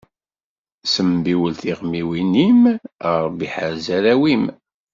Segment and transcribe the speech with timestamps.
[0.93, 2.61] Sembiwel taɣmiwin-im,
[3.07, 4.45] a Ṛebbi ḥerz arraw-im.